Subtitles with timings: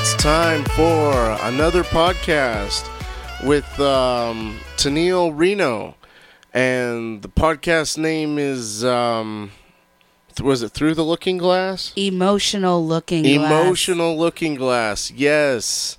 [0.00, 2.88] It's time for another podcast
[3.44, 5.96] with um, Tennille Reno,
[6.54, 9.50] and the podcast name is um,
[10.36, 11.92] th- was it Through the Looking Glass?
[11.96, 13.50] Emotional looking glass.
[13.50, 15.10] Emotional Looking Glass.
[15.10, 15.98] Yes,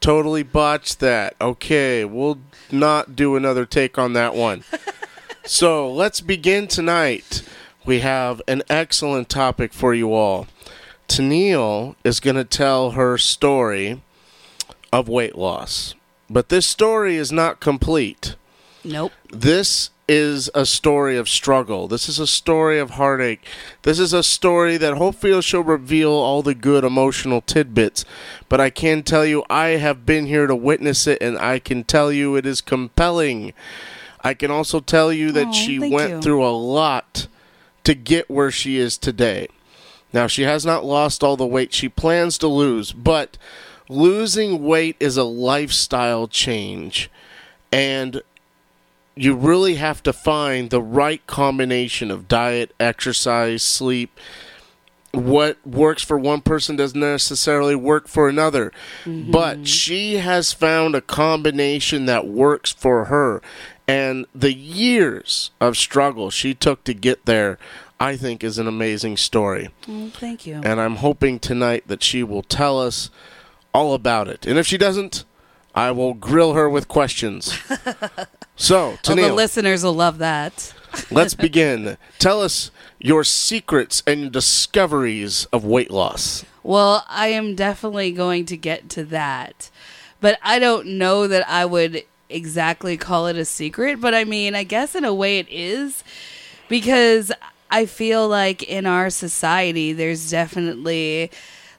[0.00, 1.36] totally botched that.
[1.38, 2.38] Okay, we'll
[2.72, 4.64] not do another take on that one.
[5.44, 7.42] so let's begin tonight.
[7.84, 10.46] We have an excellent topic for you all.
[11.08, 14.02] Tennille is going to tell her story
[14.92, 15.94] of weight loss.
[16.28, 18.36] But this story is not complete.
[18.84, 19.12] Nope.
[19.30, 21.88] This is a story of struggle.
[21.88, 23.44] This is a story of heartache.
[23.82, 28.04] This is a story that hopefully she'll reveal all the good emotional tidbits.
[28.48, 31.82] But I can tell you, I have been here to witness it, and I can
[31.84, 33.52] tell you it is compelling.
[34.20, 36.22] I can also tell you that Aw, she went you.
[36.22, 37.26] through a lot
[37.84, 39.48] to get where she is today.
[40.16, 43.36] Now, she has not lost all the weight she plans to lose, but
[43.86, 47.10] losing weight is a lifestyle change.
[47.70, 48.22] And
[49.14, 54.18] you really have to find the right combination of diet, exercise, sleep.
[55.12, 58.72] What works for one person doesn't necessarily work for another.
[59.04, 59.30] Mm-hmm.
[59.30, 63.42] But she has found a combination that works for her.
[63.86, 67.58] And the years of struggle she took to get there,
[67.98, 69.70] I think, is an amazing story.
[69.88, 70.60] Oh, thank you.
[70.64, 73.10] And I'm hoping tonight that she will tell us
[73.72, 74.46] all about it.
[74.46, 75.24] And if she doesn't,
[75.74, 77.58] I will grill her with questions.
[78.56, 80.74] so, Oh, the listeners will love that.
[81.10, 81.96] let's begin.
[82.18, 86.44] Tell us your secrets and discoveries of weight loss.
[86.62, 89.70] Well, I am definitely going to get to that.
[90.20, 94.00] But I don't know that I would exactly call it a secret.
[94.00, 96.02] But I mean, I guess in a way it is
[96.68, 97.30] because
[97.70, 101.30] I feel like in our society, there's definitely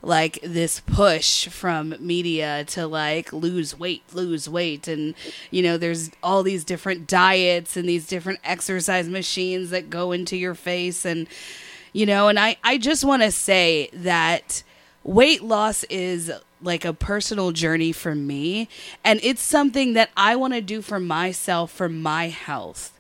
[0.02, 4.88] like this push from media to like lose weight, lose weight.
[4.88, 5.16] And,
[5.52, 10.38] you know, there's all these different diets and these different exercise machines that go into
[10.38, 11.06] your face.
[11.06, 11.28] And,
[11.94, 14.64] you know, and I, I just want to say that
[15.04, 16.32] weight loss is
[16.62, 18.68] like a personal journey for me.
[19.04, 22.97] And it's something that I want to do for myself, for my health.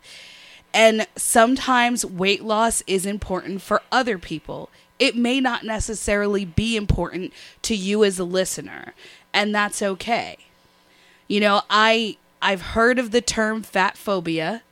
[0.73, 4.69] And sometimes weight loss is important for other people.
[4.99, 7.33] It may not necessarily be important
[7.63, 8.93] to you as a listener,
[9.33, 10.37] and that's okay.
[11.27, 14.63] You know, I I've heard of the term fat phobia.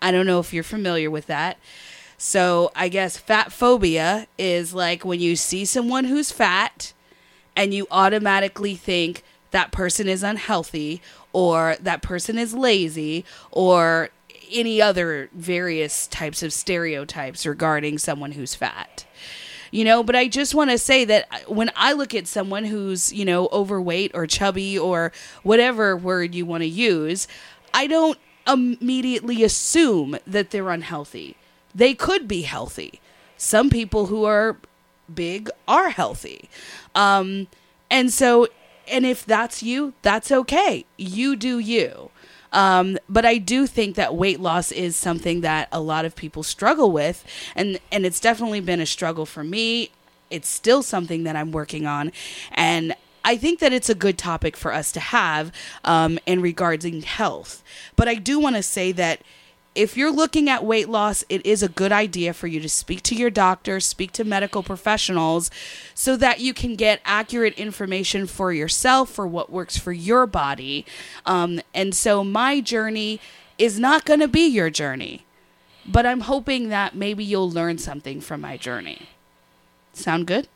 [0.00, 1.58] I don't know if you're familiar with that.
[2.16, 6.92] So, I guess fat phobia is like when you see someone who's fat
[7.56, 11.00] and you automatically think that person is unhealthy
[11.32, 14.10] or that person is lazy or
[14.50, 19.04] any other various types of stereotypes regarding someone who's fat.
[19.70, 23.12] You know, but I just want to say that when I look at someone who's,
[23.12, 25.10] you know, overweight or chubby or
[25.42, 27.26] whatever word you want to use,
[27.72, 31.36] I don't immediately assume that they're unhealthy.
[31.74, 33.00] They could be healthy.
[33.36, 34.58] Some people who are
[35.12, 36.48] big are healthy.
[36.94, 37.48] Um,
[37.90, 38.46] and so,
[38.86, 40.84] and if that's you, that's okay.
[40.96, 42.10] You do you.
[42.54, 46.42] Um, but I do think that weight loss is something that a lot of people
[46.42, 49.90] struggle with, and and it's definitely been a struggle for me.
[50.30, 52.12] It's still something that I'm working on,
[52.52, 52.94] and
[53.24, 55.50] I think that it's a good topic for us to have
[55.84, 57.62] um, in regarding health.
[57.96, 59.20] But I do want to say that
[59.74, 63.02] if you're looking at weight loss, it is a good idea for you to speak
[63.02, 65.50] to your doctor, speak to medical professionals,
[65.94, 70.86] so that you can get accurate information for yourself for what works for your body.
[71.26, 73.20] Um, and so, my journey
[73.58, 75.24] is not going to be your journey,
[75.86, 79.08] but I'm hoping that maybe you'll learn something from my journey.
[79.92, 80.48] Sound good?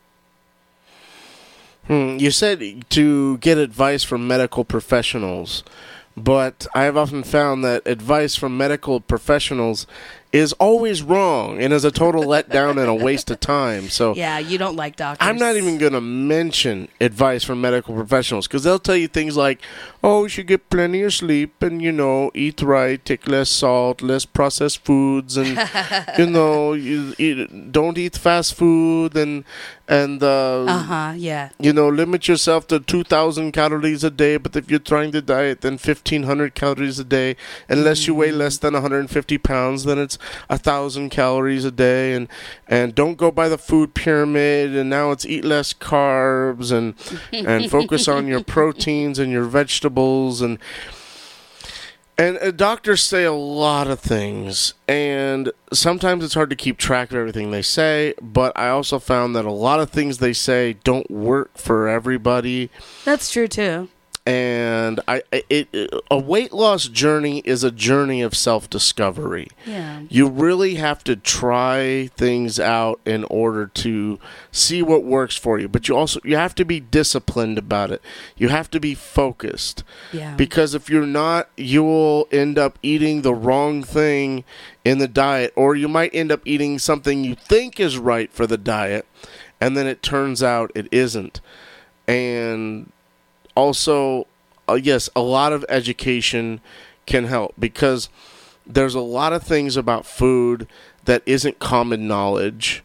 [1.87, 5.63] Hmm, you said to get advice from medical professionals,
[6.15, 9.87] but I have often found that advice from medical professionals
[10.31, 13.89] is always wrong and is a total letdown and a waste of time.
[13.89, 15.27] So Yeah, you don't like doctors.
[15.27, 19.35] I'm not even going to mention advice from medical professionals because they'll tell you things
[19.35, 19.59] like,
[20.03, 24.03] oh, you should get plenty of sleep and, you know, eat right, take less salt,
[24.03, 25.57] less processed foods, and,
[26.19, 29.43] you know, you, eat, don't eat fast food and,
[29.87, 31.13] and, uh, Uh huh.
[31.17, 31.49] Yeah.
[31.59, 35.61] you know, limit yourself to 2,000 calories a day, but if you're trying to diet,
[35.61, 37.35] then 1,500 calories a day.
[37.67, 42.13] Unless you weigh less than 150 pounds, then it's 1,000 calories a day.
[42.13, 42.27] And,
[42.67, 46.95] and don't go by the food pyramid, and now it's eat less carbs and,
[47.47, 50.41] and focus on your proteins and your vegetables.
[50.41, 50.59] And,
[52.17, 57.11] And uh, doctors say a lot of things, and sometimes it's hard to keep track
[57.11, 58.13] of everything they say.
[58.21, 62.69] But I also found that a lot of things they say don't work for everybody.
[63.05, 63.87] That's true too.
[64.29, 65.67] And I, it,
[66.11, 69.47] a weight loss journey is a journey of self discovery.
[69.65, 70.01] Yeah.
[70.07, 74.19] You really have to try things out in order to
[74.51, 75.67] see what works for you.
[75.67, 78.03] But you also you have to be disciplined about it.
[78.37, 79.83] You have to be focused
[80.13, 80.35] Yeah.
[80.35, 84.43] because if you're not, you will end up eating the wrong thing
[84.85, 88.45] in the diet, or you might end up eating something you think is right for
[88.45, 89.07] the diet,
[89.59, 91.41] and then it turns out it isn't.
[92.07, 92.91] And
[93.55, 94.27] also,
[94.67, 96.61] uh, yes, a lot of education
[97.05, 98.09] can help because
[98.65, 100.67] there's a lot of things about food
[101.05, 102.83] that isn't common knowledge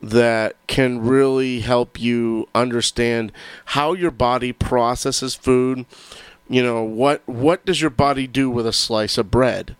[0.00, 3.32] that can really help you understand
[3.66, 5.84] how your body processes food.
[6.48, 9.74] You know, what what does your body do with a slice of bread?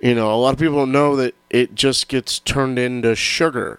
[0.00, 3.78] You know, a lot of people know that it just gets turned into sugar.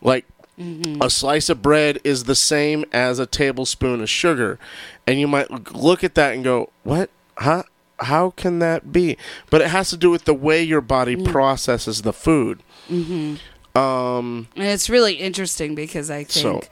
[0.00, 0.24] Like
[0.58, 4.58] a slice of bread is the same as a tablespoon of sugar.
[5.06, 7.10] And you might look at that and go, "What?
[7.38, 7.64] How
[8.00, 9.16] how can that be?"
[9.50, 12.60] But it has to do with the way your body processes the food.
[13.74, 16.62] Um And it's really interesting because I think So-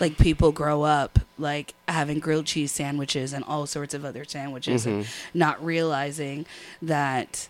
[0.00, 4.86] like people grow up like having grilled cheese sandwiches and all sorts of other sandwiches
[4.86, 5.38] and Mm-hmm.
[5.38, 6.46] not realizing
[6.80, 7.48] that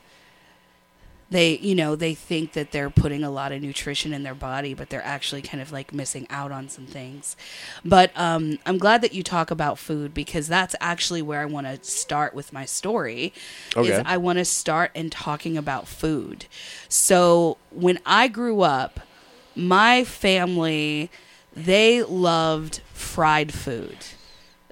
[1.31, 4.75] they you know they think that they're putting a lot of nutrition in their body
[4.75, 7.37] but they're actually kind of like missing out on some things.
[7.84, 11.67] But um, i'm glad that you talk about food because that's actually where i want
[11.67, 13.32] to start with my story
[13.76, 13.90] Okay.
[13.90, 16.46] is i want to start in talking about food.
[16.88, 19.00] So when i grew up
[19.55, 21.11] my family
[21.56, 23.96] they loved fried food.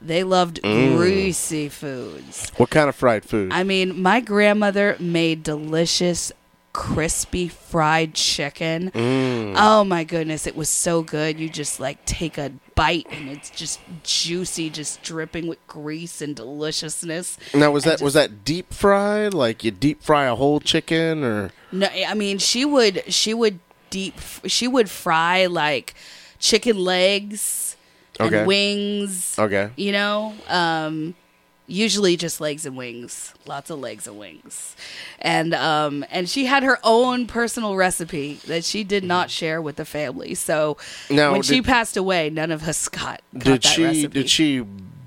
[0.02, 2.52] They loved greasy foods.
[2.58, 3.52] What kind of fried food?
[3.54, 6.30] I mean, my grandmother made delicious,
[6.74, 8.90] crispy fried chicken.
[8.90, 9.54] Mm.
[9.56, 11.38] Oh my goodness, it was so good.
[11.40, 16.34] You just like take a bite and it's just juicy, just dripping with grease and
[16.36, 17.38] deliciousness.
[17.54, 19.32] now was and that was that deep fried?
[19.32, 23.60] Like you deep fry a whole chicken or No, I mean, she would she would
[23.88, 24.14] deep
[24.46, 25.94] she would fry like
[26.40, 27.76] chicken legs
[28.20, 28.38] Okay.
[28.38, 29.38] and wings.
[29.38, 29.70] Okay.
[29.76, 31.14] you know um
[31.66, 34.76] usually just legs and wings lots of legs and wings.
[35.18, 39.76] And um and she had her own personal recipe that she did not share with
[39.76, 40.34] the family.
[40.34, 40.76] So
[41.08, 44.08] Now, when she passed away none of us got, got Did that she recipe.
[44.08, 44.64] did she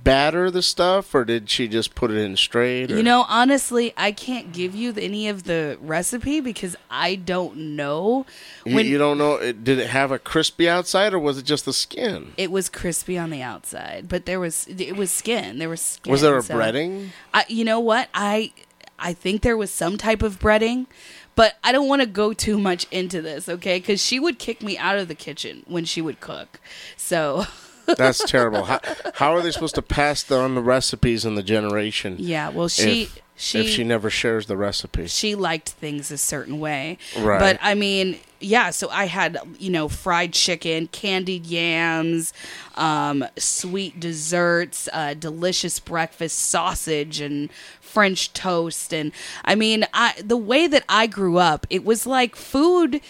[0.07, 2.91] batter the stuff or did she just put it in straight?
[2.91, 2.97] Or?
[2.97, 8.25] you know honestly i can't give you any of the recipe because i don't know
[8.65, 9.35] you, when you don't know.
[9.35, 12.33] it- Did it have a crispy outside or was it just the skin?
[12.37, 16.11] it was crispy on the outside but there was it was skin there was skin
[16.11, 17.09] Was there a so- breading?
[17.33, 18.07] I, you know what?
[18.13, 18.51] I
[18.99, 20.87] I think there was some type of breading,
[21.35, 23.77] but I don't want to go too much into this, okay?
[23.77, 26.59] Because she would kick me out of the kitchen when she would cook.
[26.95, 27.45] So
[27.95, 28.65] That's terrible.
[28.65, 28.79] How,
[29.15, 32.15] how are they supposed to pass on the recipes in the generation?
[32.19, 35.07] yeah, well she if, she if she never shares the recipe.
[35.07, 36.97] she liked things a certain way.
[37.17, 37.39] Right.
[37.39, 42.33] But I mean, yeah, so I had, you know, fried chicken, candied yams,
[42.75, 47.49] um, sweet desserts, uh, delicious breakfast sausage and
[47.79, 49.11] French toast and
[49.45, 53.01] I mean, I the way that I grew up, it was like food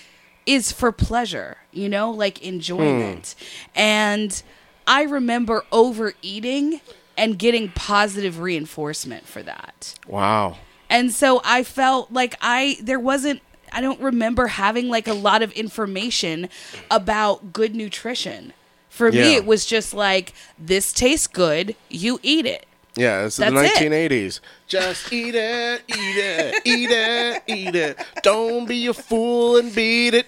[0.46, 3.36] is for pleasure, you know, like enjoyment.
[3.75, 4.41] And
[4.88, 6.82] I remember overeating
[7.17, 9.96] and getting positive reinforcement for that.
[10.08, 10.58] Wow.
[10.89, 13.41] And so I felt like I there wasn't
[13.72, 16.50] I don't remember having like a lot of information
[16.89, 18.53] about good nutrition.
[18.89, 22.65] For me it was just like this tastes good, you eat it.
[22.96, 23.91] Yeah, it's the That's it.
[23.91, 24.39] 1980s.
[24.65, 28.00] Just eat it, eat it, eat it, eat it.
[28.24, 30.27] Don't be a fool and beat it.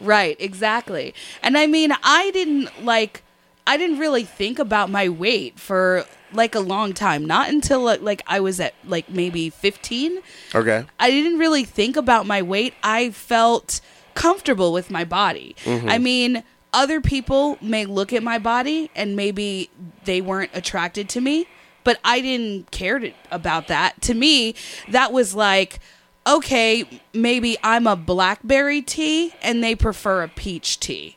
[0.00, 1.14] Right, exactly.
[1.42, 3.22] And I mean, I didn't like
[3.66, 7.24] I didn't really think about my weight for like a long time.
[7.24, 10.20] Not until like, like I was at like maybe 15.
[10.54, 10.84] Okay.
[10.98, 12.74] I didn't really think about my weight.
[12.82, 13.80] I felt
[14.14, 15.54] comfortable with my body.
[15.64, 15.88] Mm-hmm.
[15.88, 19.70] I mean, other people may look at my body and maybe
[20.04, 21.46] they weren't attracted to me,
[21.84, 24.00] but I didn't care to, about that.
[24.02, 24.54] To me,
[24.88, 25.80] that was like,
[26.26, 31.16] okay, maybe I'm a blackberry tea and they prefer a peach tea.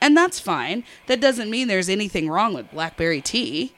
[0.00, 0.84] And that's fine.
[1.06, 3.72] That doesn't mean there's anything wrong with blackberry tea.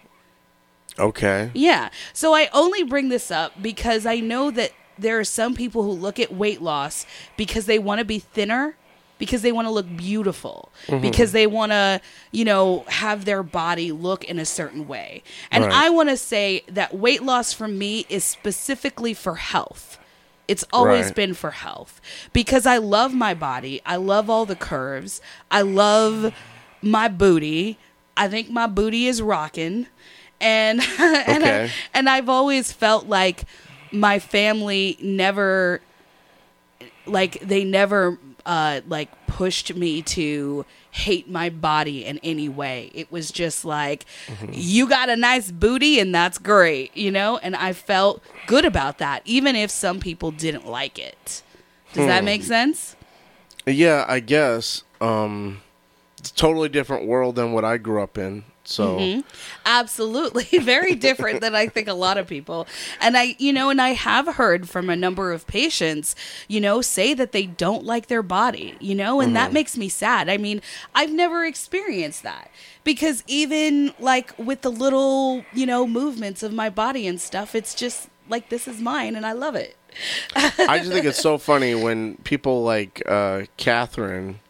[0.98, 1.50] Okay.
[1.54, 1.90] Yeah.
[2.12, 5.90] So I only bring this up because I know that there are some people who
[5.90, 7.04] look at weight loss
[7.36, 8.76] because they want to be thinner
[9.18, 11.00] because they want to look beautiful Mm-hmm.
[11.02, 15.64] because they want to you know have their body look in a certain way and
[15.64, 15.72] Right.
[15.72, 19.98] i want to say that weight loss for me is specifically for health
[20.48, 21.14] it's always Right.
[21.14, 22.00] been for health.
[22.32, 23.80] Because i love my body.
[23.86, 25.20] I love all the curves.
[25.50, 26.34] I love
[26.82, 27.78] my booty.
[28.16, 29.86] I think my booty is rocking
[30.40, 33.44] and and, I, and i've always felt like
[33.92, 35.80] my family never
[37.06, 42.90] like they never uh like pushed me to hate my body in any way.
[42.94, 44.04] It was just like
[44.52, 47.38] you got a nice booty and that's great you know?
[47.38, 51.42] And i felt good about that even if some people didn't like it.
[51.92, 52.96] Does that make sense?
[53.66, 54.82] Yeah, I guess.
[55.00, 55.62] Um,
[56.18, 58.44] it's a totally different world than what I grew up in.
[58.64, 59.20] So Mm-hmm.
[59.66, 60.44] Absolutely.
[60.60, 62.66] Very different than I think a lot of people.
[63.00, 66.14] And I, you know, and I have heard from a number of patients,
[66.48, 69.88] you know, say that they don't like their body, you know, and that makes me
[69.88, 70.28] sad.
[70.28, 70.60] I mean,
[70.94, 72.50] I've never experienced that
[72.84, 77.74] because even like with the little, you know, movements of my body and stuff, it's
[77.74, 79.76] just like this is mine and I love it.
[80.36, 84.40] I just think it's so funny when people like uh, Catherine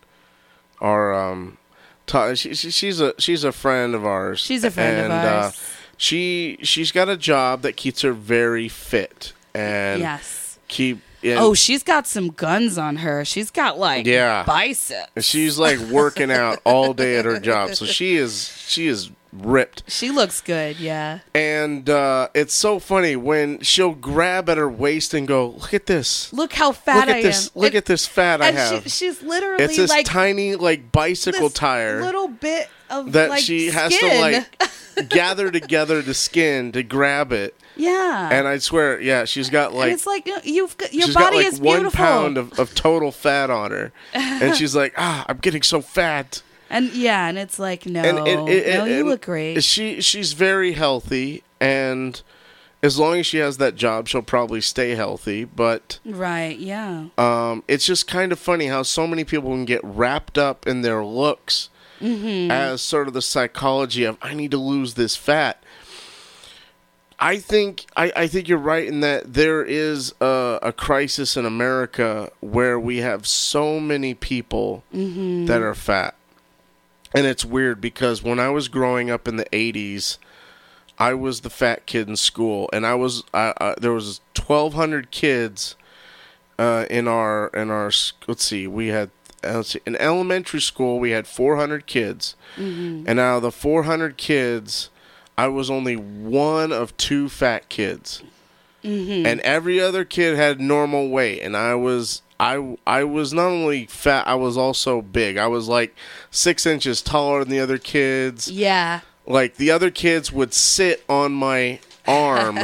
[0.80, 1.12] are.
[1.14, 1.58] Um,
[2.06, 4.40] ta- she, she, she's a she's a friend of ours.
[4.40, 5.60] She's a friend of and, Uh, ours.
[5.96, 10.58] she she's got a job that keeps her very fit and yes.
[10.68, 11.00] keep.
[11.24, 13.24] And Oh, she's got some guns on her.
[13.24, 14.44] She's got like Yeah.
[14.46, 15.24] biceps.
[15.24, 19.82] she's like working out all day at her job, so she is she is ripped.
[19.88, 21.18] She looks good, yeah.
[21.34, 25.86] And uh, it's so funny when she'll grab at her waist and go, "Look at
[25.86, 26.32] this!
[26.32, 27.46] Look how fat Look I at this!
[27.48, 27.60] am.
[27.60, 30.54] Look And- at this fat I and have!" She, she's literally it's this like tiny
[30.54, 34.10] like bicycle tire little bit of that like, she has skin.
[34.10, 37.56] to like gather together the skin to grab it.
[37.76, 38.28] Yeah.
[38.32, 41.14] And I swear, yeah, she's got And like it's like uh, you've got, your she's
[41.14, 41.96] got body like is one beautiful.
[41.96, 46.42] pound of, of total fat on her, and she's like, "Ah, I'm getting so fat."
[46.70, 49.62] and yeah, and it's like no, and it, it, no, you look great.
[49.62, 52.20] She she's very healthy, and
[52.82, 55.44] as long as she has that job, she'll probably stay healthy.
[55.44, 56.58] But right?
[56.58, 57.06] Yeah.
[57.18, 60.82] um, it's just kind of funny how so many people can get wrapped up in
[60.82, 62.50] their looks Mm-hmm.
[62.50, 65.62] as sort of the psychology of I need to lose this fat.
[67.18, 71.46] I think I, I think you're right in that there is a, a crisis in
[71.46, 75.46] America where we have so many people Mm-hmm.
[75.46, 76.14] that are fat,
[77.14, 80.18] and it's weird because when I was growing up in the '80s,
[80.98, 85.10] I was the fat kid in school, and I was I, I, there was 1,200
[85.10, 85.76] kids
[86.58, 87.90] uh, in our in our
[88.26, 89.10] let's see we had
[89.44, 93.08] uh, let's see, in elementary school we had 400 kids, Mm-hmm.
[93.08, 94.90] and out of the 400 kids,
[95.36, 98.22] I was only one of two fat kids,
[98.84, 99.24] Mm-hmm.
[99.26, 102.20] and every other kid had normal weight, and I was.
[102.38, 105.36] I, I was not only fat, I was also big.
[105.38, 105.94] I was like
[106.32, 109.00] six inches taller than the other kids Yeah.
[109.24, 112.58] like the other kids would sit on my arm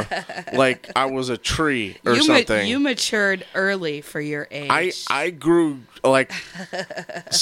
[0.53, 2.67] like I was a tree or you ma- something.
[2.67, 4.69] you matured early for your age.
[4.69, 6.31] I I grew like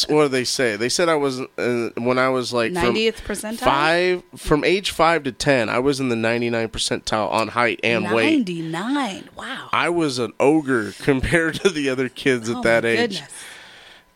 [0.08, 0.76] what do they say?
[0.76, 3.58] They said I was uh, when I was like 90th percentile.
[3.58, 5.70] five from age five to ten.
[5.70, 8.32] I was in the ninety nine percentile on height and weight.
[8.38, 9.30] Ninety nine.
[9.36, 9.70] Wow.
[9.72, 13.34] I was an ogre compared to the other kids at oh, that my age, Goodness.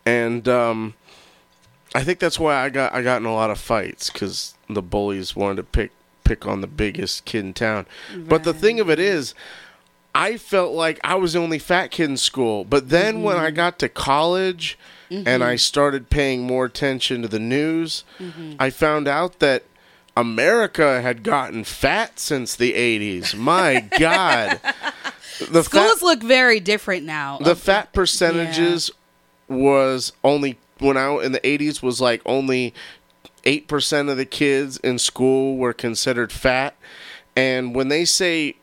[0.06, 0.94] and um,
[1.96, 4.82] I think that's why I got I got in a lot of fights because the
[4.82, 5.92] bullies wanted to pick
[6.24, 7.86] pick on the biggest kid in town.
[8.16, 9.34] But the thing of it is,
[10.16, 12.64] I felt like I was the only fat kid in school.
[12.64, 13.56] But then when I mm-hmm.
[13.56, 14.78] got to college
[15.10, 15.58] and I mm-hmm.
[15.58, 18.54] started paying more attention to the news, mm-hmm.
[18.60, 19.64] I found out that
[20.16, 23.36] America had gotten fat since the 80s.
[23.36, 24.60] My God.
[25.50, 27.40] The Schools fat, look very different now.
[27.40, 28.92] the fat percentages
[29.48, 32.74] was only when I in the 80s was like only
[33.44, 36.76] 8% of the kids in school were considered fat.
[37.36, 38.56] And when they say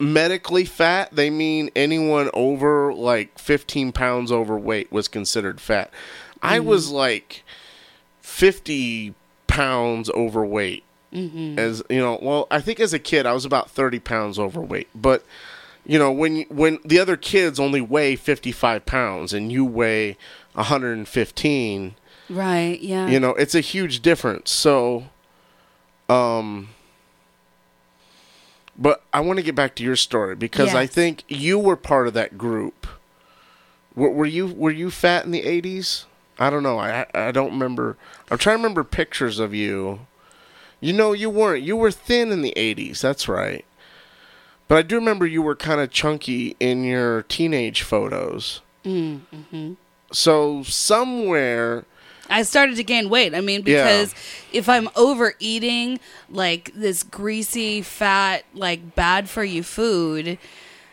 [0.00, 5.92] medically fat they mean anyone over like 15 pounds overweight was considered fat.
[6.42, 6.68] I mm-hmm.
[6.68, 7.44] was like
[8.22, 9.14] 50
[9.46, 11.58] pounds overweight mm-hmm.
[11.58, 14.88] as you know well i think as a kid i was about 30 pounds overweight.
[14.94, 15.24] But
[15.84, 20.16] you know when when the other kids only weigh 55 pounds and you weigh
[20.54, 21.94] 115
[22.30, 22.80] right.
[22.80, 23.08] Yeah.
[23.08, 25.04] you know it's a huge difference so
[26.08, 26.68] um
[28.78, 32.06] but i want to get back to your story because i think you were part
[32.06, 32.86] of that group
[33.94, 36.04] were, were you were you fat in the 80s
[36.38, 37.96] i don't know i i don't remember
[38.30, 40.00] i'm trying to remember pictures of you
[40.80, 43.64] you know you weren't you were thin in the 80s that's right
[44.68, 49.74] but i do remember you were kind of chunky in your teenage photos Mm-hmm.
[50.12, 51.84] So somewhere,
[52.30, 53.34] I started to gain weight.
[53.34, 53.82] I mean, Yeah.
[53.84, 54.14] because
[54.52, 60.38] if I'm overeating like this greasy, fat, like bad for you food,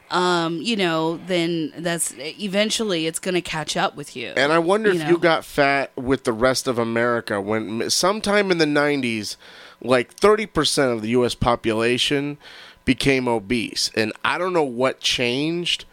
[0.09, 4.33] um, you know, then that's eventually it's going to catch up with you.
[4.37, 5.09] and I wonder you if know.
[5.11, 9.35] you got fat with the rest of America when sometime in the '90s,
[9.81, 11.35] like 30% of the U.S.
[11.35, 12.37] population
[12.85, 15.83] became obese, and I don't know what changed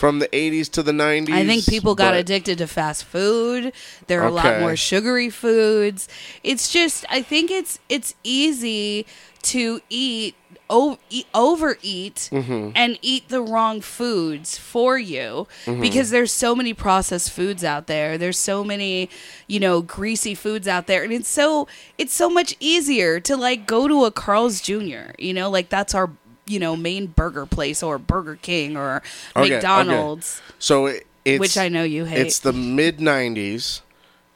[0.00, 1.30] from the '80s to the '90s.
[1.30, 3.72] I think people got but- addicted to fast food.
[4.06, 6.08] There are a lot more sugary foods.
[6.42, 9.04] It's just I think it's it's easy
[9.42, 10.34] to eat
[10.68, 12.70] o- eat, overeat Mm-hmm.
[12.74, 15.80] and eat the wrong foods for you Mm-hmm.
[15.80, 18.16] because there's so many processed foods out there.
[18.18, 19.08] There's so many,
[19.46, 23.66] you know, greasy foods out there and it's so it's so much easier to like
[23.66, 26.10] go to a Carl's Jr., you know, like that's our
[26.50, 29.02] you know, main burger place or Burger King or
[29.36, 29.54] Okay, okay.
[29.54, 30.42] McDonald's.
[30.58, 32.26] So it, it's Which I know you hate.
[32.26, 33.82] It's the mid '90s.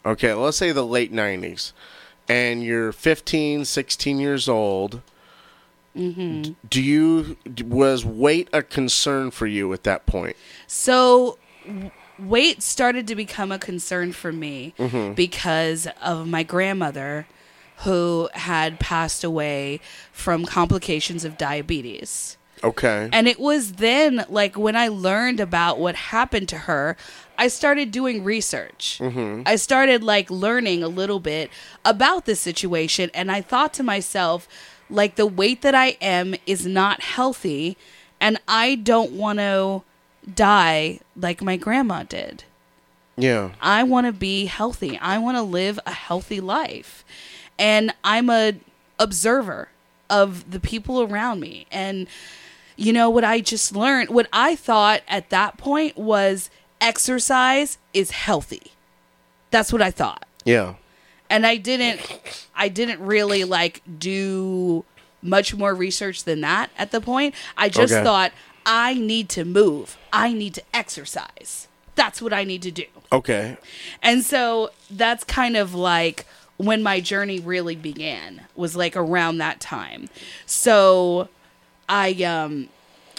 [0.06, 1.73] Okay, let's say the late '90s,
[2.28, 5.00] and you're 15, 16 years old.
[5.97, 6.52] Mm-hmm.
[6.68, 10.37] Do you was weight a concern for you at that point?
[10.66, 11.38] So
[12.18, 14.75] weight started to become a concern for me
[15.14, 17.26] because of my grandmother
[17.78, 19.81] who had passed away
[20.12, 22.37] from complications of diabetes.
[22.62, 23.11] Okay.
[23.12, 26.97] And it was then, like, when I learned about what happened to her,
[27.37, 28.99] I started doing research.
[29.02, 29.43] Mm-hmm.
[29.45, 31.50] I started, like, learning a little bit
[31.85, 33.11] about the situation.
[33.12, 34.49] And I thought to myself,
[34.88, 37.76] like, the weight that I am is not healthy.
[38.19, 39.83] And I don't want to
[40.33, 42.45] die like my grandma did.
[43.19, 43.50] yeah.
[43.61, 44.97] I want to be healthy.
[44.99, 47.04] I want to live a healthy life.
[47.58, 48.54] And I'm a
[48.99, 49.68] observer
[50.11, 51.66] of the people around me.
[51.70, 52.06] And
[52.76, 58.11] you know what I just learned, what I thought at that point was exercise is
[58.11, 58.73] healthy.
[59.50, 60.26] That's what I thought.
[60.44, 60.75] Yeah.
[61.30, 62.00] And I didn't
[62.54, 64.84] I didn't really like do
[65.23, 67.34] much more research than that at the point.
[67.56, 68.04] I just Okay.
[68.04, 68.32] thought
[68.66, 69.96] I need to move.
[70.12, 71.68] I need to exercise.
[71.94, 72.84] That's what I need to do.
[73.12, 73.56] Okay.
[74.02, 79.60] And so that's kind of like when my journey really began was like around that
[79.60, 80.08] time.
[80.47, 81.28] So
[81.88, 82.69] I um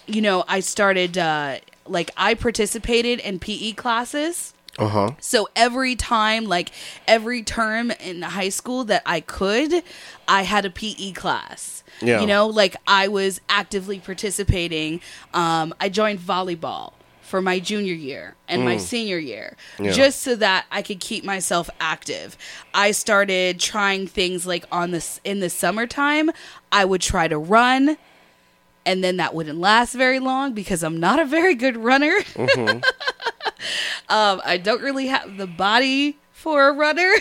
[0.08, 4.54] you know, I started uh like I participated in PE classes.
[4.78, 5.12] Uh huh.
[5.20, 6.72] So every time, like
[7.08, 9.84] every term in high school that I could,
[10.28, 11.84] I had a PE class.
[12.02, 12.20] Yeah.
[12.20, 15.00] You know, like I was actively participating.
[15.34, 16.92] Um, I joined volleyball
[17.36, 19.88] for my junior year and my senior year Mm.
[19.88, 19.92] Yeah.
[19.92, 22.38] just so that I could keep myself active.
[22.74, 26.32] I started trying things like on this in the summertime,
[26.72, 27.98] I would try to run
[28.86, 32.16] and then that wouldn't last very long because I'm not a very good runner.
[34.08, 37.12] um, I don't really have the body for a runner.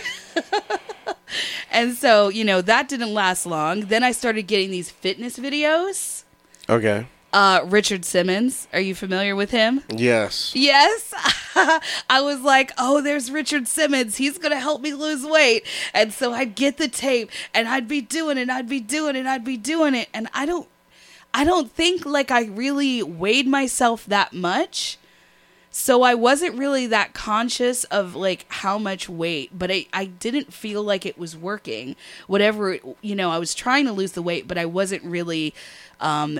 [1.71, 3.81] and so, you know, that didn't last long.
[3.87, 6.23] Then I started getting these fitness videos.
[6.69, 7.07] Okay.
[7.35, 9.81] Uh, Richard Simmons, are you familiar with him?
[9.93, 10.53] Yes.
[10.55, 11.13] Yes.
[12.09, 14.15] I was like, oh, there's Richard Simmons.
[14.15, 15.67] He's going to help me lose weight.
[15.93, 19.25] And so I'd get the tape and I'd be doing it, I'd be doing it,
[19.25, 20.07] I'd be doing it.
[20.13, 20.69] And I don't
[21.33, 24.97] I don't think like I really weighed myself that much.
[25.69, 30.53] So I wasn't really that conscious of like how much weight, but I, I didn't
[30.53, 31.97] feel like it was working.
[32.27, 35.53] Whatever, you know, I was trying to lose the weight, but I wasn't really,
[35.99, 36.39] um,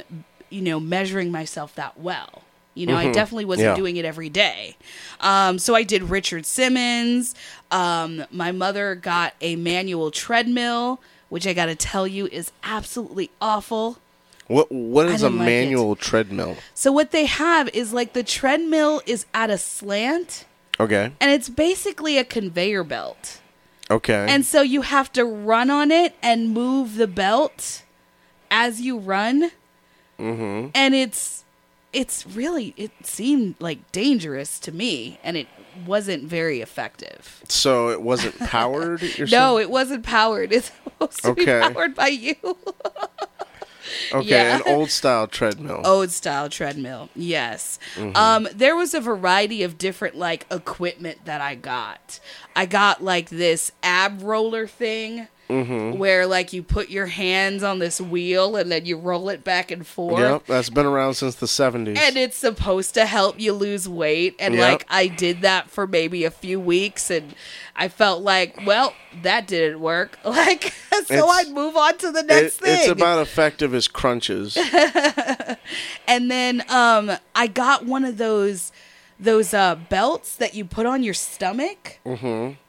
[0.55, 2.41] you know, measuring myself that well.
[2.75, 3.75] You know, I definitely wasn't Yeah.
[3.75, 4.75] doing it every day.
[5.21, 7.33] Um, so I did Richard Simmons.
[7.71, 13.31] Um, my mother got a manual treadmill, which I got to tell you is absolutely
[13.41, 13.99] awful.
[14.47, 15.45] What What is a like it.
[15.45, 16.57] manual treadmill?
[16.73, 20.45] So what they have is like the treadmill is at a slant
[20.79, 21.11] Okay.
[21.21, 23.39] and it's basically a conveyor belt.
[23.89, 24.25] Okay.
[24.29, 27.83] And so you have to run on it and move the belt
[28.51, 29.51] as you run.
[30.19, 30.69] Mm-hmm.
[30.73, 31.43] And it's
[31.93, 35.47] it's really it seemed like dangerous to me and it
[35.85, 37.41] wasn't very effective.
[37.49, 39.01] so it wasn't powered.
[39.31, 40.51] No, it wasn't powered.
[40.53, 41.45] It's supposed to Okay.
[41.67, 42.35] be powered by you.
[44.11, 44.55] Okay, yeah.
[44.57, 45.81] an old style treadmill.
[45.85, 47.09] Old style treadmill.
[47.15, 47.77] Yes.
[47.95, 48.15] Mm-hmm.
[48.17, 52.19] Um, there was a variety of different like equipment that I got.
[52.55, 55.99] I got like this ab roller thing Mm-hmm.
[55.99, 59.69] where like you put your hands on this wheel and then you roll it back
[59.69, 60.17] and forth.
[60.19, 61.99] Yep, that's been around since the seventies.
[62.01, 64.35] And it's supposed to help you lose weight.
[64.39, 64.71] And Yep.
[64.71, 67.35] like I did that for maybe a few weeks and
[67.75, 70.17] I felt like, well, that didn't work.
[70.25, 70.73] Like
[71.05, 72.79] so I'd move on to the next thing.
[72.79, 74.57] It's about effective as crunches.
[76.07, 78.71] And then um I got one of those
[79.19, 81.99] those uh, belts that you put on your stomach,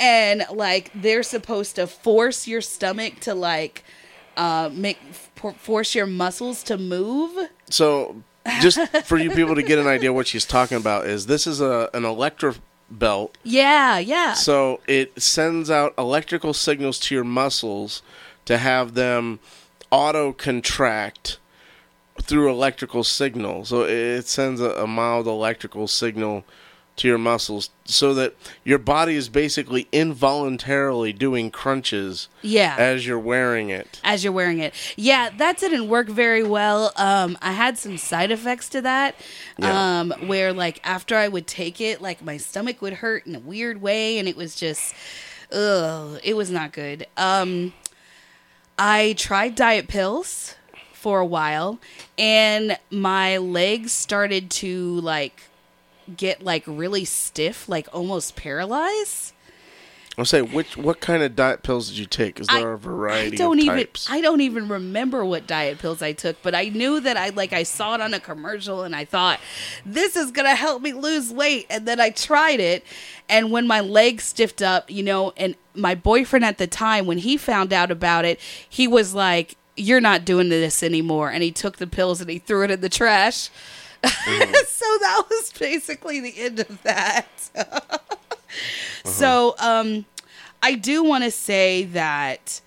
[0.01, 3.85] and like they're supposed to force your stomach to like
[4.37, 7.49] uh, make f- force your muscles to move.
[7.71, 8.23] So,
[8.61, 11.61] just for you people to get an idea what she's talking about is this is
[11.61, 12.55] a an electro
[12.91, 13.37] belt.
[13.43, 14.35] Yeah, yeah.
[14.35, 18.03] So it sends out electrical signals to your muscles
[18.45, 19.41] to have them
[19.91, 21.39] auto contract
[22.23, 23.65] through electrical signal.
[23.65, 26.45] So it sends a, a mild electrical signal
[26.97, 32.75] to your muscles so that your body is basically involuntarily doing crunches yeah.
[32.79, 34.01] as you're wearing it.
[34.03, 34.75] as you're wearing it.
[34.97, 36.93] Yeah, that didn't work very well.
[36.97, 39.15] Um, I had some side effects to that.
[39.59, 40.01] Yeah.
[40.01, 43.41] Um, where like after I would take it, like my stomach would hurt in a
[43.41, 44.95] weird way, and it was just,
[45.53, 47.07] ugh, it was not good.
[47.19, 47.75] Um,
[48.79, 50.56] I tried diet pills
[51.07, 51.79] for a while,
[52.19, 55.40] and my legs started to like
[56.16, 59.33] get like really stiff, like almost paralyzed.
[60.19, 62.40] I'll say which what kind of diet pills did you take?
[62.40, 64.09] Is there a variety I don't of even types?
[64.11, 67.53] I don't even remember what diet pills I took, but I knew that I like
[67.53, 69.38] I saw it on a commercial and I thought
[69.85, 72.85] this is going to help me lose weight and then I tried it
[73.29, 77.19] and when my legs stiffed up, you know, and my boyfriend at the time when
[77.19, 81.53] he found out about it, he was like you're not doing this anymore and he
[81.53, 83.51] took the pills and he threw it in the trash.
[84.03, 87.27] so that was basically the end of that.
[89.05, 90.05] So, um,
[90.62, 92.61] I do want to say that,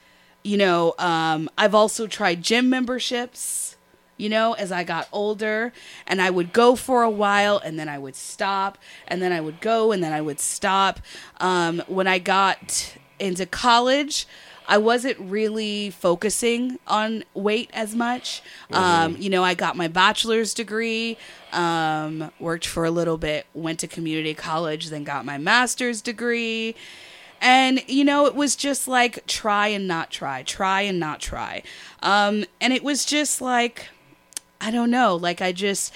[0.43, 3.75] you know, um, I've also tried gym memberships,
[4.17, 5.73] you know, as I got older,
[6.07, 9.41] and I would go for a while and then I would stop, and then I
[9.41, 10.99] would go and then I would stop.
[11.39, 14.25] Um, when I got into college,
[14.69, 18.43] I wasn't really focusing on weight as much.
[18.71, 21.17] Um, you know, I got my bachelor's degree,
[21.51, 26.75] um, worked for a little bit, went to community college, then got my master's degree.
[27.41, 31.63] And, you know, it was just like try and not try, try and not try.
[32.03, 33.89] Um, and it was just like,
[34.61, 35.91] I don't know, like I just,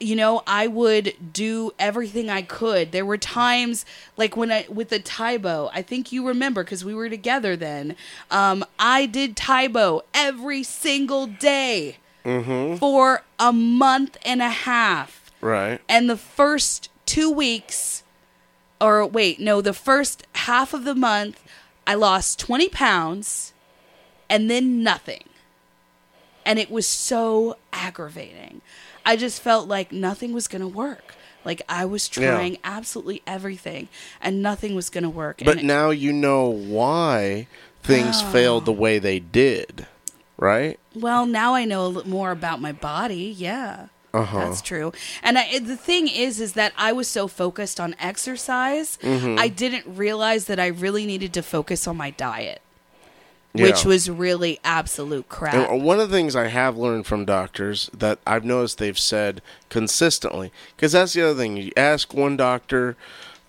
[0.00, 2.92] you know, I would do everything I could.
[2.92, 3.84] There were times
[4.16, 5.70] like when I with the Tae Bo.
[5.72, 7.96] I think you remember because we were together then.
[8.30, 12.76] Um, I did Tae Bo every single day mm-hmm.
[12.76, 15.30] for a month and a half.
[15.40, 15.80] right.
[15.88, 18.02] And the first two weeks,
[18.80, 21.42] or wait, no, the first half of the month,
[21.86, 23.52] I lost 20 pounds
[24.28, 25.24] and then nothing.
[26.44, 28.60] And it was so aggravating.
[29.06, 31.14] I just felt like nothing was going to work.
[31.44, 32.32] Like I was Yeah.
[32.32, 33.88] trying absolutely everything
[34.20, 35.40] and nothing was going to work.
[35.44, 37.46] But it- now you know why
[37.82, 38.26] things Oh.
[38.32, 39.86] failed the way they did,
[40.36, 40.78] right?
[40.94, 43.32] Well, now I know a little more about my body.
[43.38, 43.86] Yeah.
[44.12, 44.38] Uh-huh.
[44.40, 44.92] That's true.
[45.22, 49.38] And I, the thing is, is that I was so focused on exercise, Mm-hmm.
[49.38, 52.60] I didn't realize that I really needed to focus on my diet,
[53.58, 53.88] which Yeah.
[53.88, 55.54] was really absolute crap.
[55.70, 59.42] And one of the things I have learned from doctors that I've noticed they've said
[59.68, 61.56] consistently, because that's the other thing.
[61.56, 62.96] You ask one doctor,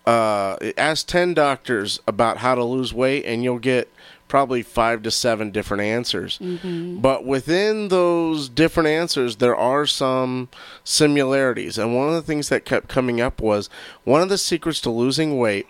[0.06, 3.92] uh, ask 10 doctors about how to lose weight, and you'll get
[4.28, 6.38] probably five to seven different answers.
[6.42, 10.50] But within those different answers, there are some
[10.84, 11.78] similarities.
[11.78, 13.70] And one of the things that kept coming up was
[14.04, 15.68] one of the secrets to losing weight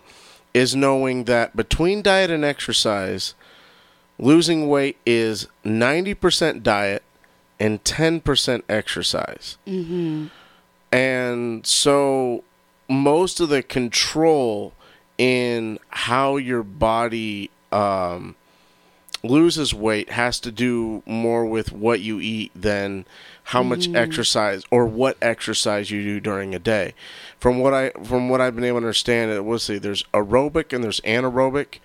[0.54, 3.34] is knowing that between diet and exercise,
[4.18, 7.02] losing weight is 90% diet
[7.60, 9.58] and 10% exercise.
[9.66, 10.26] Mm-hmm.
[10.92, 12.44] And so
[12.88, 14.72] most of the control
[15.18, 18.36] in how your body um,
[19.22, 23.04] loses weight has to do more with what you eat than
[23.44, 26.94] how much exercise or what exercise you do during a day.
[27.40, 30.72] From what I from what I've been able to understand, it was say there's aerobic
[30.72, 31.78] and there's anaerobic.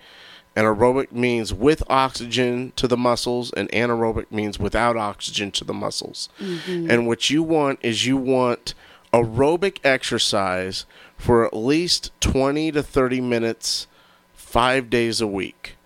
[0.56, 5.74] And aerobic means with oxygen to the muscles, and anaerobic means without oxygen to the
[5.74, 6.28] muscles.
[6.40, 6.90] Mm-hmm.
[6.90, 8.74] And what you want is you want
[9.12, 10.86] aerobic exercise
[11.16, 13.86] for at least 20 to 30 minutes,
[14.32, 15.76] five days a week.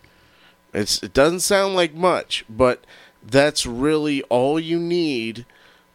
[0.74, 2.84] It's, it doesn't sound like much, but
[3.22, 5.46] that's really all you need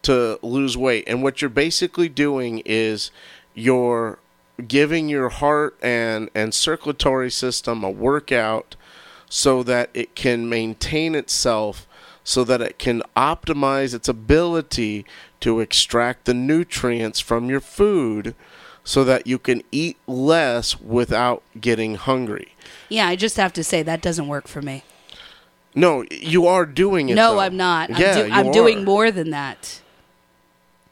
[0.03, 1.03] to lose weight.
[1.07, 3.11] And what you're basically doing is
[3.53, 4.19] you're
[4.67, 8.75] giving your heart and, and circulatory system a workout
[9.29, 11.87] so that it can maintain itself,
[12.23, 15.05] so that it can optimize its ability
[15.39, 18.35] to extract the nutrients from your food
[18.83, 22.53] so that you can eat less without getting hungry.
[22.89, 24.83] yeah, I just have to say that doesn't work for me.
[25.75, 27.15] No, you are doing it.
[27.15, 27.39] no, though.
[27.39, 27.89] I'm not.
[27.89, 29.81] I'm, Yeah, do- you I'm doing more than that.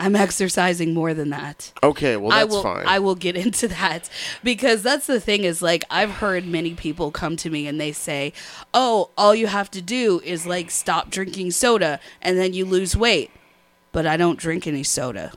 [0.01, 1.71] I'm exercising more than that.
[1.83, 2.87] Okay, well I that's will fine.
[2.87, 4.09] I will get into that
[4.43, 7.91] because that's the thing is like I've heard many people come to me and they
[7.91, 8.33] say,
[8.73, 12.97] "Oh, all you have to do is like stop drinking soda and then you lose
[12.97, 13.29] weight."
[13.91, 15.33] But I don't drink any soda.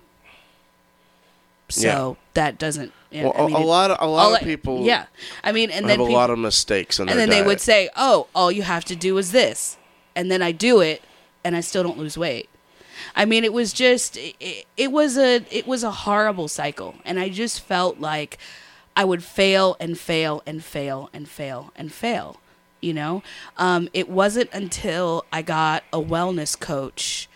[1.68, 2.24] So Yeah.
[2.34, 5.04] that doesn't yeah, well, I mean, a, lot of a all lot of people Yeah.
[5.44, 7.90] I mean, and have then a people, lot of mistakes and then they would say,
[7.96, 9.76] "Oh, all you have to do is this,"
[10.16, 11.02] and then I do it,
[11.44, 12.48] and I still don't lose weight.
[13.16, 17.18] I mean, it was just it, it was a it was a horrible cycle, and
[17.20, 18.38] I just felt like
[18.96, 22.40] I would fail and fail and fail and fail and fail.
[22.80, 23.22] You know,
[23.56, 27.28] um, it wasn't until I got a wellness coach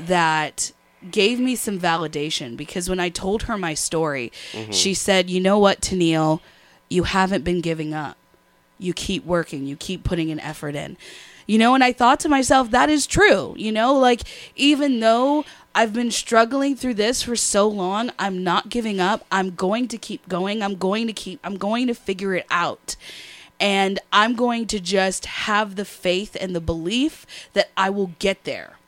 [0.00, 0.72] that
[1.10, 4.32] gave me some validation because when I told her my story,
[4.72, 6.40] she said, "You know what, Tennille,
[6.88, 8.16] you haven't been giving up.
[8.78, 10.96] You keep working, you keep putting an effort in."
[11.46, 13.54] You know, and I thought to myself, that is true.
[13.56, 14.22] You know, like
[14.56, 19.26] even though I've been struggling through this for so long, I'm not giving up.
[19.32, 20.62] I'm going to keep going.
[20.62, 22.96] I'm going to keep I'm going to figure it out.
[23.58, 28.44] And I'm going to just have the faith and the belief that I will get
[28.44, 28.78] there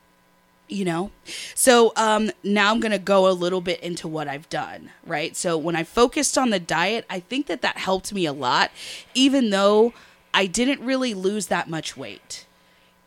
[0.69, 1.11] you know
[1.55, 5.59] so um now i'm gonna go a little bit into what i've done right so
[5.59, 8.71] when i focused on the diet i think that that helped me a lot
[9.15, 9.93] even though
[10.35, 12.47] i didn't really lose that much weight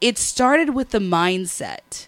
[0.02, 2.08] it started with the mindset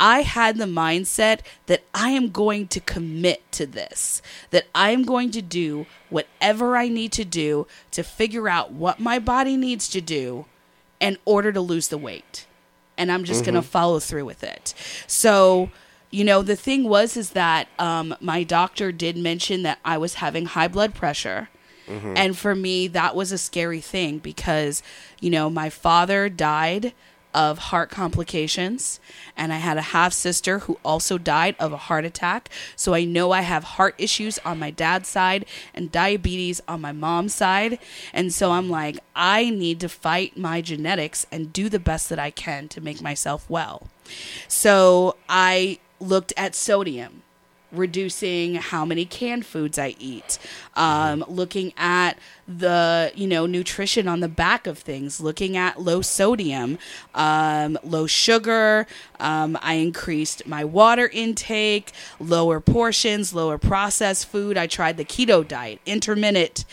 [0.00, 5.04] I had the mindset that I am going to commit to this, that I am
[5.04, 9.88] going to do whatever I need to do to figure out what my body needs
[9.90, 10.46] to do
[11.00, 12.46] in order to lose the weight.
[12.96, 14.74] And I'm just going to follow through with it.
[15.06, 15.70] So,
[16.10, 20.14] you know, the thing was, is that um, my doctor did mention that I was
[20.14, 21.48] having high blood pressure.
[21.86, 22.14] Mm-hmm.
[22.16, 24.82] And for me, that was a scary thing because,
[25.20, 26.92] you know, my father died
[27.34, 29.00] of heart complications,
[29.36, 32.48] and I had a half sister who also died of a heart attack.
[32.76, 35.44] So I know I have heart issues on my dad's side
[35.74, 37.80] and diabetes on my mom's side.
[38.12, 42.20] And so I'm like, I need to fight my genetics and do the best that
[42.20, 43.88] I can to make myself well.
[44.46, 47.23] So I looked at sodium
[47.74, 50.38] reducing how many canned foods I eat,
[50.74, 56.02] um, looking at the you know nutrition on the back of things, looking at low
[56.02, 56.78] sodium,
[57.14, 58.86] um, low sugar.
[59.18, 64.56] Um, I increased my water intake, lower portions, lower processed food.
[64.56, 66.64] I tried the keto diet, intermittent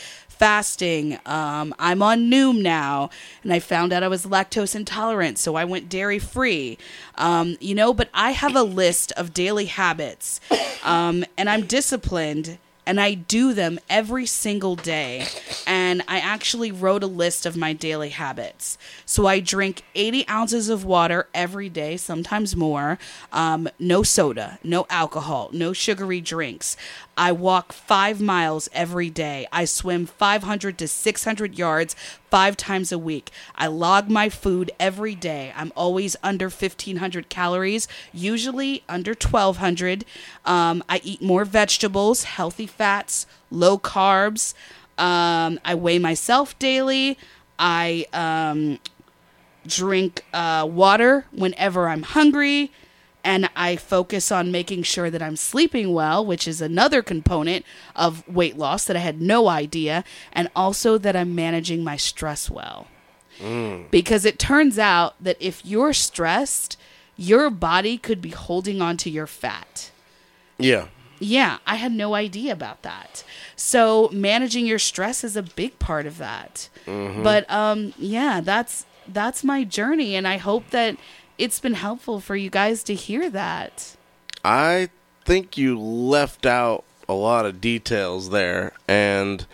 [0.42, 1.20] fasting.
[1.28, 3.12] Um, I'm on Noom now,
[3.44, 6.80] and I found out I was lactose intolerant, so I went dairy free.
[7.14, 10.42] Um, you know, but I have a list of daily habits,
[10.84, 12.58] um, and I'm disciplined.
[12.92, 15.26] And I do them every single day.
[15.66, 18.78] And I actually wrote a list of my daily habits.
[19.06, 23.00] So I drink 80 ounces of water every day, sometimes more.
[23.32, 26.76] Um, no soda, no alcohol, no sugary drinks.
[27.16, 29.48] I walk five miles every day.
[29.52, 31.96] I swim 500 to 600 yards
[32.32, 33.30] five times a week.
[33.56, 35.54] I log my food every day.
[35.56, 40.06] I'm always under 1,500 calories, usually under 1,200.
[40.46, 44.56] Um, I eat more vegetables, healthy fats, low carbs.
[44.98, 47.16] Um, I weigh myself daily.
[47.60, 48.80] I um,
[49.68, 52.72] drink uh, water whenever I'm hungry.
[53.24, 58.28] And I focus on making sure that I'm sleeping well, which is another component of
[58.28, 60.04] weight loss that I had no idea.
[60.34, 62.88] And also that I'm managing my stress well.
[63.92, 66.78] Because it turns out that if you're stressed,
[67.16, 69.92] your body could be holding on to your fat.
[70.58, 70.88] Yeah.
[71.24, 73.24] Yeah, I had no idea about that.
[73.56, 76.68] So managing your stress is a big part of that.
[76.86, 80.98] But um yeah, that's that's my journey and I hope that
[81.38, 83.96] it's been helpful for you guys to hear that.
[84.44, 84.90] I
[85.26, 89.46] think you left out a lot of details there, and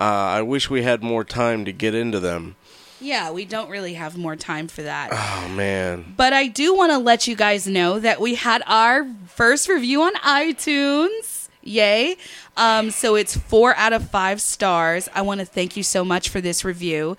[0.00, 2.56] uh, I wish we had more time to get into them.
[3.02, 5.10] Yeah, we don't really have more time for that.
[5.12, 9.06] Oh man, But I do want to let you guys know that we had our
[9.26, 11.48] first review on iTunes.
[11.62, 12.16] Yay.
[12.56, 15.08] Um, so it's four out of five stars.
[15.14, 17.16] I want to thank you so much for this review.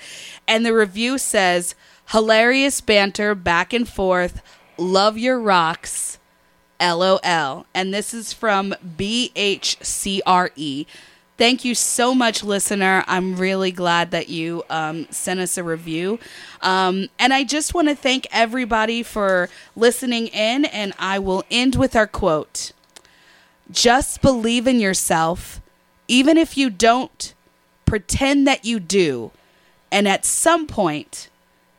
[0.48, 1.76] And the review says,
[2.10, 4.42] hilarious banter back and forth.
[4.78, 6.18] Love your rocks.
[6.82, 7.66] LOL.
[7.74, 10.86] And this is from BHCRE.
[11.44, 13.04] Thank you so much, listener.
[13.06, 16.18] I'm really glad that you um, sent us a review.
[16.62, 20.64] Um, and I just want to thank everybody for listening in.
[20.64, 22.72] And I will end with our quote
[23.70, 25.60] Just believe in yourself,
[26.08, 27.34] even if you don't,
[27.86, 29.32] pretend that you do.
[29.92, 31.28] And at some point,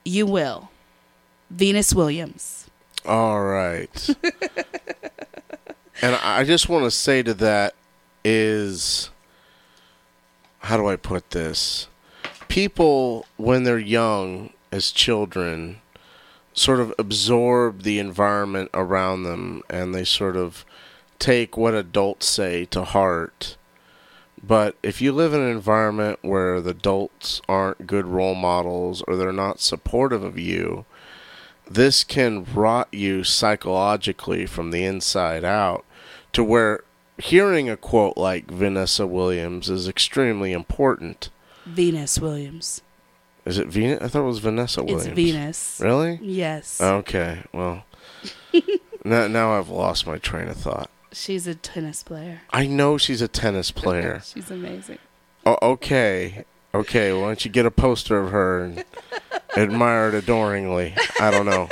[0.04, 0.68] you will.
[1.48, 2.68] Venus Williams.
[3.06, 4.10] all right.
[6.02, 7.72] and I just want to say to that
[8.26, 9.08] is
[10.64, 11.88] how do I put this?
[12.48, 15.80] People, when they're young, as children,
[16.54, 20.64] sort of absorb the environment around them and they sort of
[21.18, 23.56] take what adults say to heart.
[24.42, 29.16] But if you live in an environment where the adults aren't good role models or
[29.16, 30.84] they're not supportive of you,
[31.70, 35.84] this can rot you psychologically from the inside out
[36.32, 36.84] to where
[37.18, 41.30] hearing a quote like Vanessa Williams is extremely important.
[41.66, 42.82] Venus Williams.
[43.44, 44.00] Is it Venus?
[44.02, 45.06] I thought it was Vanessa Williams.
[45.06, 45.80] It's Venus.
[45.82, 46.18] Really?
[46.22, 46.80] Yes.
[46.80, 47.42] Okay.
[47.52, 47.84] Well,
[49.04, 50.90] now, now I've lost my train of thought.
[51.12, 52.40] She's a tennis player.
[52.50, 54.22] I know she's a tennis player.
[54.24, 54.98] She's amazing.
[55.46, 56.44] oh, okay.
[56.74, 57.12] Okay.
[57.12, 58.84] Why don't you get a poster of her and
[59.56, 60.94] admire it adoringly?
[61.20, 61.68] I don't know.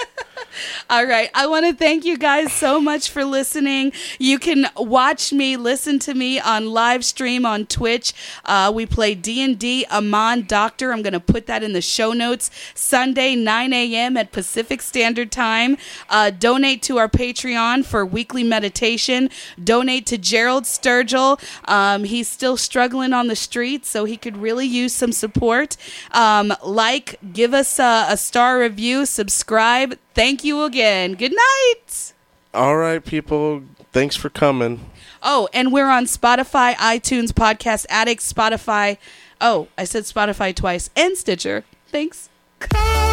[0.92, 1.31] All right.
[1.33, 3.94] I want to thank you guys so much for listening.
[4.18, 8.12] You can watch me, listen to me on live stream on Twitch.
[8.44, 10.92] Uh, we play D&D Amon Doctor.
[10.92, 12.50] I'm going to put that in the show notes.
[12.74, 14.18] Sunday, 9 a.m.
[14.18, 15.78] at Pacific Standard Time.
[16.11, 19.31] Uh, donate to our Patreon for weekly meditation.
[19.64, 21.40] Donate to Gerald Sturgill.
[21.70, 25.78] Um, he's still struggling on the streets, so he could really use some support.
[26.11, 29.96] Um, like, give us a, a star review, subscribe.
[30.14, 31.14] Thank you again.
[31.14, 32.12] Good night.
[32.55, 33.62] All right, people.
[33.92, 34.90] Thanks for coming.
[35.22, 38.98] Oh, and we're on Spotify, iTunes, Podcast Addict, Spotify.
[39.40, 41.64] Oh, I said Spotify twice, and Stitcher.
[41.88, 42.29] Thanks.